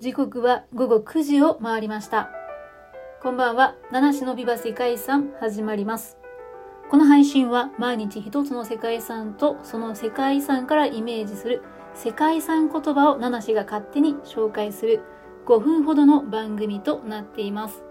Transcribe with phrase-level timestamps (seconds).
[0.00, 2.30] 時刻は午後9時を回りました。
[3.22, 3.74] こんばんは。
[3.92, 6.16] 七種のビバ世界遺産始まります。
[6.90, 11.60] この配信は毎日一つの世界遺産とその世界遺産からイメージする
[11.94, 15.02] 世界遺産言葉を七種が勝手に紹介する
[15.44, 17.84] 5分ほどの番組となっています。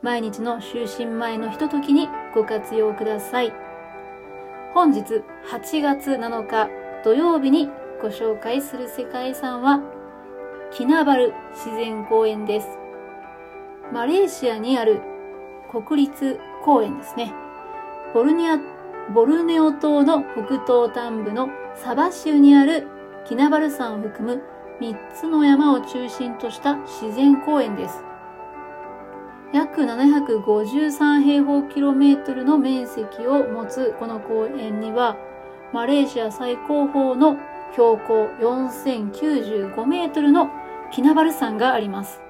[0.00, 3.52] 毎日の就寝前のひとときにご活用ください。
[4.72, 5.02] 本日
[5.52, 6.70] 8月7日
[7.04, 7.68] 土曜日に
[8.00, 9.99] ご紹介する世界遺産は
[10.72, 12.68] キナバル自然公園です。
[13.92, 15.00] マレーシアにある
[15.68, 17.34] 国立公園ですね。
[18.14, 18.56] ボルニア、
[19.12, 22.86] ボルネオ島の北東端部のサバ州にある
[23.26, 24.42] キナバル山を含む
[24.80, 28.04] 3つの山を中心とした自然公園です。
[29.52, 35.16] 約753平方キロメートルの面積を持つこの公園には、
[35.72, 37.36] マレーシア最高峰の
[37.72, 40.59] 標高4095メートルの
[40.92, 42.20] キナバル山があります。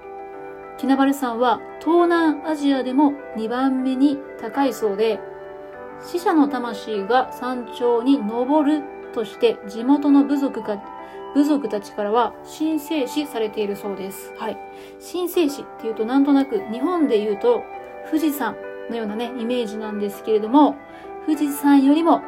[0.77, 5.19] キナバル山は東南アジアでも2番目に高いそうで、
[6.05, 8.83] 死者の魂が山頂に登る
[9.15, 10.83] として地元の部族か
[11.35, 14.35] 部族たちからは神聖視されているそうです。
[14.37, 14.59] はい。
[15.13, 17.63] 神聖視っていうとなんとなく日本で言うと
[18.07, 18.57] 富士山
[18.91, 20.77] のようなね、イメージなんですけれども、
[21.25, 22.21] 富士山よりも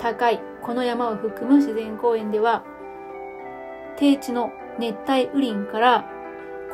[0.00, 2.64] 高いこの山を含む自然公園では、
[3.96, 6.10] 低地の熱帯雨林から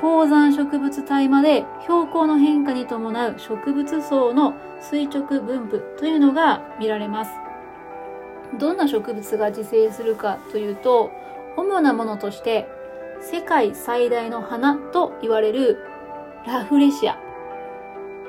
[0.01, 7.31] 高山植物帯まで標高の変化に伴う植物層の垂直分布というのが見られます。
[8.59, 11.11] どんな植物が自生するかというと、
[11.57, 12.69] 主なものとして
[13.21, 15.85] 世界最大の花と言われる
[16.47, 17.17] ラフレシア、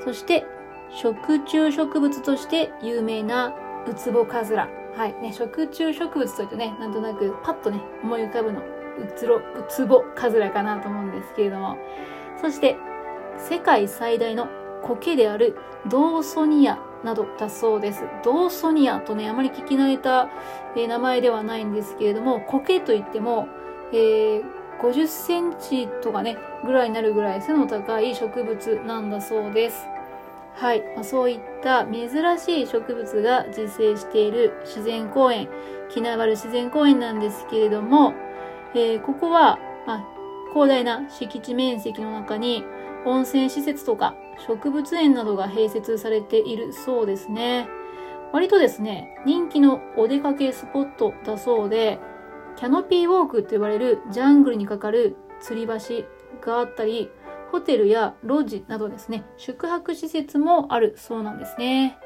[0.03, 0.45] そして
[0.91, 3.55] 食虫植物として有名な
[3.87, 4.69] ウツボカズラ。
[4.95, 5.13] はい。
[5.21, 8.61] ね、食虫植物といってね、なんとなくパッとね、思い浮かぶの、
[9.15, 11.77] つろ、うつぼカズラかなと思うんですけれども。
[12.41, 12.77] そして、
[13.37, 14.47] 世界最大の
[14.83, 15.55] 苔である
[15.87, 18.03] ドーソニアなどだそうです。
[18.23, 20.29] ドーソニアとね、あまり聞き慣れた、
[20.75, 23.47] え名前ではないんですけれども、苔といっても、
[23.91, 29.85] えー50センチとかね、ぐらいになるぐらい背の高い植物なんだそうです。
[30.55, 30.83] はい。
[30.95, 35.47] まあ、そういった珍しい植物が自生している自然公園、
[35.89, 38.13] キナバル自然公園なんですけれども、
[38.75, 40.05] えーここは、まあ、
[40.51, 42.63] 広大な敷地面積の中に
[43.05, 44.15] 温泉施設とか
[44.47, 47.67] 植物園などが併設されているそうですね。
[48.31, 51.99] 割とですね、人気のお出かけスポットだそうで、
[52.55, 56.05] キャノピーウォークって言われるジャングルにかかる吊り橋
[56.45, 57.11] があったり、
[57.51, 61.99] ホテルやロジなどですね、宿泊施設もあるそうなんですね。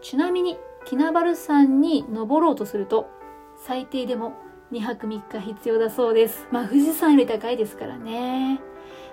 [0.00, 3.08] ちなみに、キナバル山に登ろうとすると、
[3.56, 4.32] 最低でも
[4.72, 6.48] 2泊3日必要だそうです。
[6.50, 8.60] まあ、富士山より高いですからね。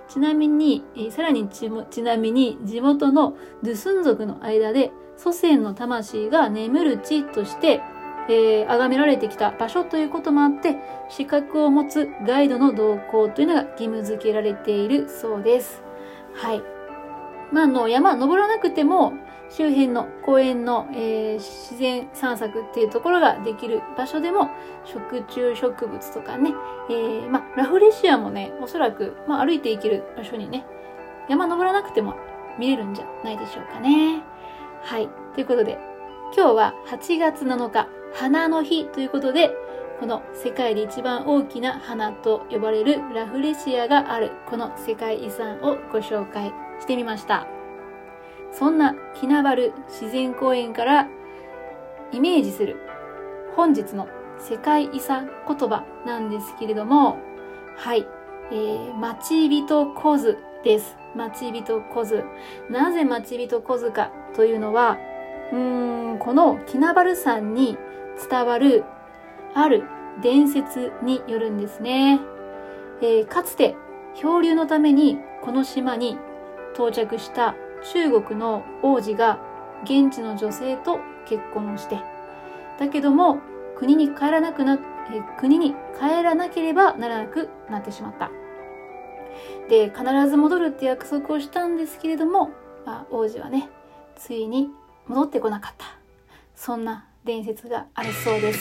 [0.08, 7.81] ちなみに、えーさらにちなみに、地元のドゥスン族の間で、祖先の魂が眠る地として、
[8.30, 10.78] えー、崇められてきた場所ということもあって、
[11.09, 15.84] 資格を持つガイドの同行というのが義務付けられているそうです。
[16.36, 16.64] はい。
[17.52, 19.14] まあ、あの、山登らなくても、
[19.49, 24.49] 周辺の公園の、えー自然散策っていうところができる場所でも、
[24.85, 26.53] 食虫植物とかね、
[26.89, 30.65] えーま、ラフレシアもね、おそらく、ま、歩いて行ける場所にね、
[31.29, 32.15] 山登らなくても
[32.57, 34.21] 見れるんじゃないでしょうかね。
[34.81, 35.09] はい。
[35.33, 35.77] ということで、
[36.35, 39.51] 今日は8月7日、花の日ということで、
[39.99, 47.59] この世界で一番大きな花と呼ばれるラフレシアがあるこの世界遺産をご紹介してみました。
[48.51, 51.07] そんなキナバル自然公園から
[52.11, 52.77] イメージする
[53.55, 54.07] 本日の
[54.39, 57.17] 世界遺産言葉なんですけれども、
[57.77, 58.07] はい、
[58.51, 60.97] えー、待ち人こずです。
[61.15, 62.23] 待ち人こず。
[62.69, 64.97] なぜ待ち人こずかというのは、
[65.51, 67.78] うーん、このキナバル山に
[68.29, 68.84] 伝わる
[69.53, 69.84] ある
[70.22, 72.19] 伝説によるんですね。
[73.02, 73.75] えーかつて
[74.16, 76.17] 漂流のためにこの島に
[76.73, 77.55] 到着した
[77.93, 79.40] 中国の王子が
[79.84, 81.99] 現地の女性と結婚をして、
[82.79, 83.40] だけども
[83.78, 84.79] 国に帰らなくな、え
[85.40, 88.29] 国に帰らなければならなくなってしまった。
[89.70, 92.52] で、必ず戻るって約束をしたんですけれども、
[92.85, 93.70] まあ、王子はね、
[94.16, 94.70] ついに
[95.08, 95.85] 戻ってこなかった。
[96.55, 98.59] そんな伝説があるそうです。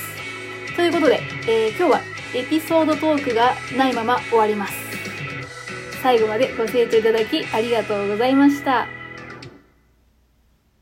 [0.76, 2.00] ということで、えー今日は
[2.34, 4.74] エピソードトークがないまま終わります。
[6.02, 8.97] 最後までご清聴いただきありがとうございました。